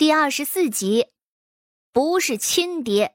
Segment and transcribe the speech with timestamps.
[0.00, 1.06] 第二十四集，
[1.92, 3.12] 不是亲爹。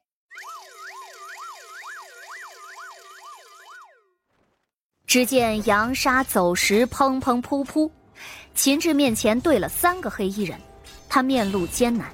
[5.07, 7.89] 只见扬沙走石，砰砰噗噗，
[8.53, 10.61] 秦志面前对了三个黑衣人，
[11.09, 12.07] 他面露艰难，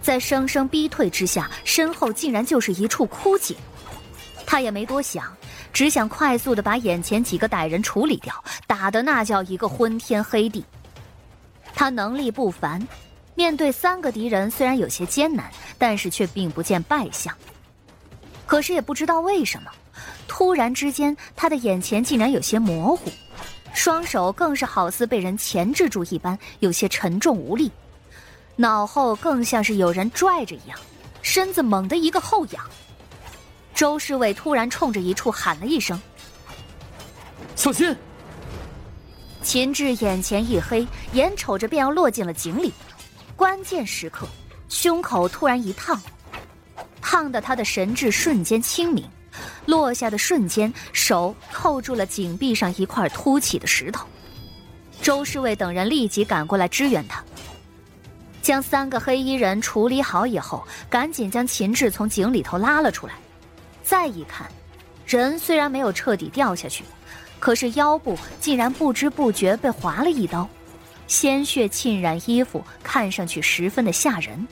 [0.00, 3.56] 在生生逼退之下，身后竟然就是一处枯井。
[4.46, 5.36] 他也没多想，
[5.72, 8.32] 只想快速的把眼前几个歹人处理掉，
[8.68, 10.64] 打的那叫一个昏天黑地。
[11.74, 12.80] 他能力不凡。
[13.38, 15.48] 面对三个敌人，虽然有些艰难，
[15.78, 17.32] 但是却并不见败相。
[18.44, 19.70] 可是也不知道为什么，
[20.26, 23.08] 突然之间，他的眼前竟然有些模糊，
[23.72, 27.70] 双手更是好似被人钳制住一般，有些沉重无力，
[28.56, 30.76] 脑后更像是有人拽着一样，
[31.22, 32.64] 身子猛地一个后仰。
[33.72, 35.96] 周侍卫突然冲着一处喊了一声
[37.54, 37.96] ：“小心！”
[39.44, 42.72] 秦志眼前一黑，眼瞅着便要落进了井里。
[43.38, 44.26] 关键时刻，
[44.68, 45.96] 胸口突然一烫，
[47.00, 49.08] 烫的他的神智瞬间清明，
[49.64, 54.04] 落下的瞬间，手扣住了井壁上一块凸起的石头。
[55.00, 57.22] 周侍卫等人立即赶过来支援他，
[58.42, 63.14] 将三个黑衣人处理好以后，赶紧将秦志从井里头拉了出来。
[63.84, 64.50] 再一看，
[65.06, 66.82] 人虽然没有彻底掉下去，
[67.38, 70.48] 可是腰部竟然不知不觉被划了一刀。
[71.08, 74.46] 鲜血浸染衣服，看上去十分的吓人。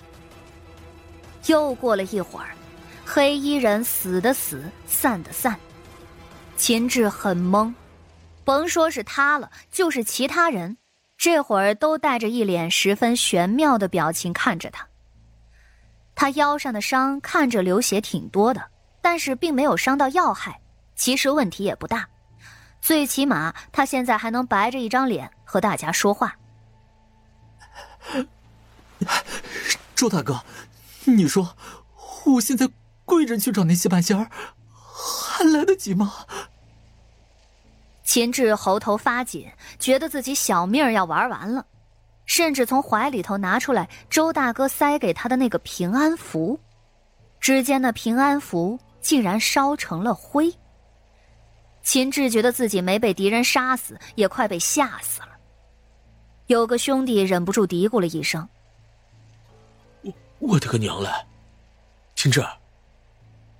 [1.47, 2.57] 又过了一会儿，
[3.05, 5.57] 黑衣人死的死，散的散。
[6.57, 7.73] 秦志很懵，
[8.43, 10.77] 甭说是他了，就是其他人，
[11.19, 14.85] 这会儿都带着一脸十分玄妙的表情看着他。
[16.15, 18.63] 他腰上的伤看着流血挺多的，
[19.03, 20.59] 但是并没有伤到要害，
[20.97, 22.09] 其实问题也不大。
[22.81, 26.35] 最起码他现在还能白着一张脸和大家说话。
[29.97, 30.43] 周大哥，
[31.05, 31.57] 你说
[32.27, 32.69] 我现在
[33.07, 34.31] 跪着去找那些半仙儿，
[34.77, 36.13] 还来得及吗？
[38.05, 41.65] 秦志喉头发紧，觉得自己小命要玩完了，
[42.27, 46.61] 甚至从怀里头拿出来周大哥塞给他的那个平安符，
[47.41, 50.53] 只见那平安符竟然烧成了灰。
[51.83, 55.29] 秦志觉得自己没被敌人杀死，也快被吓死了。
[56.49, 58.49] 有个兄弟忍不住嘀咕了一声
[60.39, 61.11] ：“我我的个娘嘞！
[62.15, 62.45] 秦志，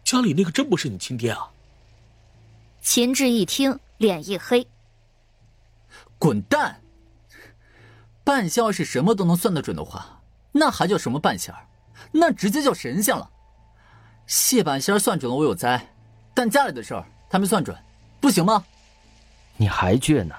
[0.05, 1.51] 家里那个真不是你亲爹啊？”
[2.81, 4.67] 秦志一听，脸一黑
[6.19, 6.81] ：“滚蛋！
[8.23, 10.21] 半仙是什么都能算得准的话，
[10.53, 11.55] 那还叫什么半仙
[12.13, 13.31] 那直接叫神仙了。
[14.27, 15.95] 谢半仙算准了我有灾，
[16.35, 17.77] 但家里的事儿他没算准，
[18.21, 18.65] 不行吗？
[19.57, 20.35] 你还倔呢？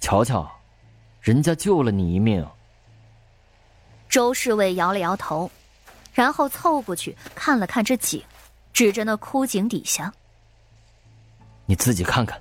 [0.00, 0.50] 瞧瞧。”
[1.20, 2.46] 人家救了你一命。
[4.08, 5.50] 周侍卫摇了摇头，
[6.12, 8.22] 然后凑过去看了看这井，
[8.72, 10.12] 指着那枯井底下
[11.66, 12.40] ：“你自己看看。”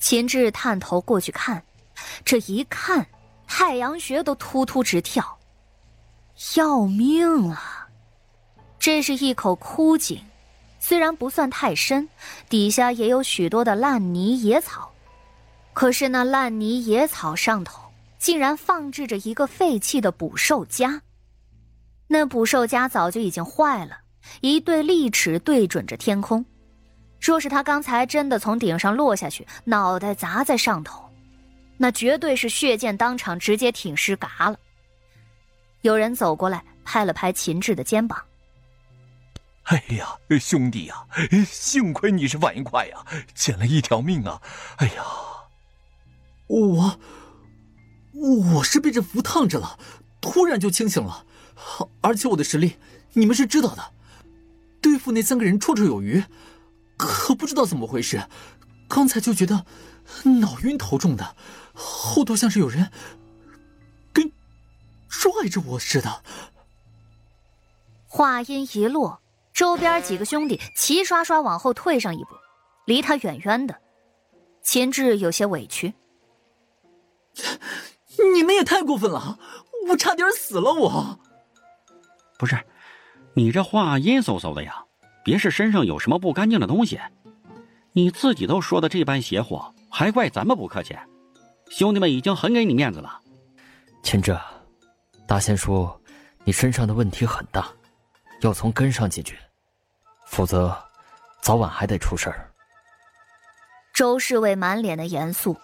[0.00, 1.62] 秦志探头过去看，
[2.24, 3.06] 这一看，
[3.46, 5.38] 太阳穴都突突直跳，
[6.56, 7.88] 要命啊！
[8.78, 10.22] 这是一口枯井，
[10.78, 12.06] 虽然不算太深，
[12.50, 14.90] 底下也有许多的烂泥野草。
[15.72, 17.83] 可是那烂泥野草上头，
[18.24, 21.02] 竟然放置着一个废弃的捕兽夹。
[22.06, 23.98] 那捕兽夹早就已经坏了，
[24.40, 26.42] 一对利齿对准着天空。
[27.20, 31.04] 若是他刚才真的从顶上落下去，脑袋砸在上头，
[31.76, 34.58] 那绝对是血溅当场，直接挺尸嘎了。
[35.82, 38.18] 有人走过来，拍了拍秦志的肩膀
[39.64, 41.06] ：“哎呀，兄弟呀，
[41.46, 44.40] 幸亏你是反应快呀，捡了一条命啊！
[44.76, 45.04] 哎呀。”
[46.48, 46.98] 我，
[48.14, 49.78] 我是被这符烫着了，
[50.20, 51.26] 突然就清醒了，
[52.00, 52.76] 而且我的实力
[53.12, 53.92] 你们是知道的，
[54.80, 56.22] 对付那三个人绰绰有余，
[56.96, 58.26] 可不知道怎么回事，
[58.88, 59.66] 刚才就觉得
[60.40, 61.36] 脑晕头重的，
[61.74, 62.90] 后头像是有人
[64.12, 64.30] 跟
[65.08, 66.22] 拽着我似的。
[68.06, 69.20] 话音一落，
[69.52, 72.30] 周边几个兄弟齐刷刷往后退上一步，
[72.86, 73.80] 离他远远的。
[74.62, 75.92] 秦志有些委屈。
[78.32, 79.38] 你们也太过分了！
[79.88, 81.18] 我差点死了，我。
[82.38, 82.58] 不是，
[83.34, 84.84] 你这话阴飕飕的呀，
[85.22, 87.00] 别是身上有什么不干净的东西？
[87.92, 90.96] 你自己都说的这般邪乎，还怪咱们不客气？
[91.68, 93.20] 兄弟们已经很给你面子了。
[94.02, 94.36] 秦志，
[95.26, 96.00] 大仙说
[96.44, 97.68] 你身上的问题很大，
[98.40, 99.38] 要从根上解决，
[100.26, 100.76] 否则
[101.40, 102.50] 早晚还得出事儿。
[103.94, 105.56] 周侍卫满脸的严肃。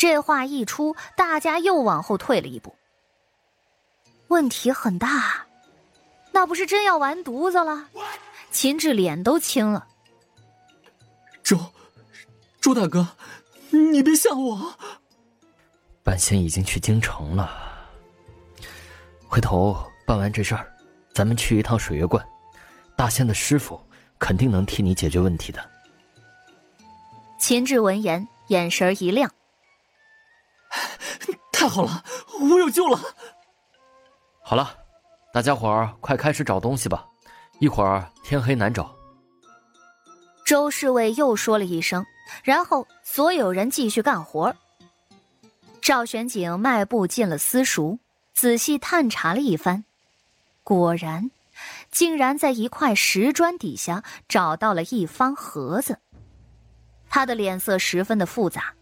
[0.00, 2.74] 这话一出，大家又往后退了一步。
[4.28, 5.46] 问题很大，
[6.32, 7.86] 那不是真要完犊子了？
[8.50, 9.86] 秦志脸都青了。
[11.42, 11.58] 周，
[12.62, 13.06] 周大哥，
[13.68, 14.74] 你别吓我。
[16.02, 17.86] 半仙已经去京城了，
[19.28, 19.76] 回头
[20.06, 20.74] 办完这事儿，
[21.12, 22.26] 咱们去一趟水月观，
[22.96, 23.78] 大仙的师傅
[24.18, 25.62] 肯定能替你解决问题的。
[27.38, 29.30] 秦志闻言，眼神一亮。
[31.52, 32.04] 太好了，
[32.40, 32.98] 我有救了！
[34.42, 34.76] 好了，
[35.32, 37.06] 大家伙儿快开始找东西吧，
[37.58, 38.94] 一会儿天黑难找。
[40.44, 42.04] 周侍卫又说了一声，
[42.42, 44.54] 然后所有人继续干活。
[45.80, 47.98] 赵玄景迈步进了私塾，
[48.34, 49.84] 仔细探查了一番，
[50.64, 51.30] 果然，
[51.90, 55.98] 竟然在一块石砖底下找到了一方盒子。
[57.08, 58.74] 他的脸色十分的复杂。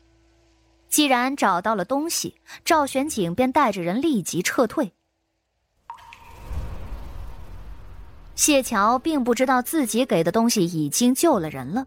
[0.88, 4.93] 既然找到了东西，赵玄景便带着人立即撤退。
[8.35, 11.87] 谢桥并不知道自己给的东西已经救了人了，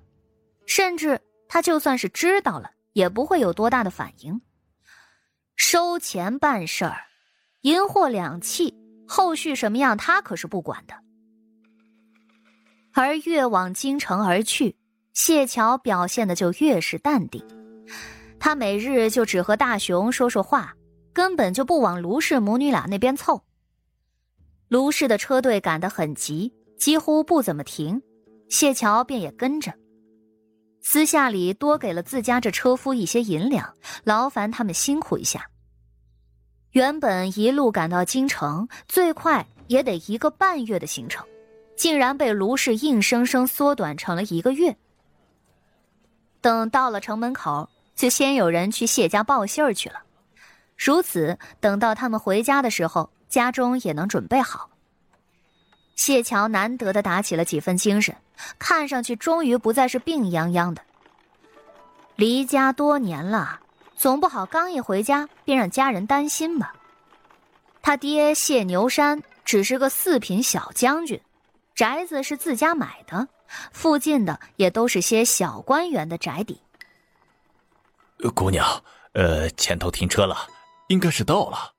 [0.65, 4.39] 甚至他就算是知道了，也不会有多大的反应。
[5.55, 6.97] 收钱办事儿，
[7.61, 8.73] 银货两讫，
[9.07, 10.93] 后续什么样他可是不管的。
[12.93, 14.75] 而越往京城而去，
[15.13, 17.41] 谢桥表现的就越是淡定。
[18.43, 20.75] 他每日就只和大雄说说话，
[21.13, 23.39] 根本就不往卢氏母女俩那边凑。
[24.67, 28.01] 卢氏的车队赶得很急，几乎不怎么停，
[28.49, 29.71] 谢桥便也跟着。
[30.81, 33.71] 私下里多给了自家这车夫一些银两，
[34.05, 35.47] 劳烦他们辛苦一下。
[36.71, 41.23] 原本一路赶到京城，最快也得一个半月的行程，
[41.77, 44.75] 竟然被卢氏硬生生缩短成了一个月。
[46.41, 47.69] 等到了城门口。
[47.95, 50.01] 就先有人去谢家报信儿去了，
[50.77, 54.69] 如此等到他们回家的时候，家中也能准备好。
[55.95, 58.15] 谢桥难得的打起了几分精神，
[58.57, 60.81] 看上去终于不再是病殃殃的。
[62.15, 63.59] 离家多年了，
[63.95, 66.73] 总不好刚一回家便让家人担心吧。
[67.83, 71.19] 他爹谢牛山只是个四品小将军，
[71.75, 73.27] 宅子是自家买的，
[73.71, 76.59] 附近的也都是些小官员的宅邸。
[78.29, 78.83] 姑娘，
[79.13, 80.47] 呃，前头停车了，
[80.89, 81.73] 应该是到了。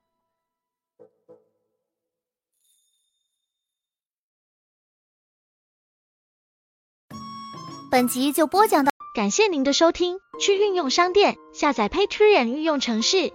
[7.91, 10.19] 本集就播讲到，感谢您的收听。
[10.41, 13.33] 去运用商店下载 Patreon 运用城市，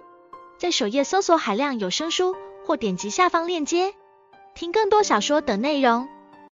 [0.58, 2.34] 在首页搜索海量有声书，
[2.66, 3.94] 或点击下方链接
[4.54, 6.08] 听更多小说等内容。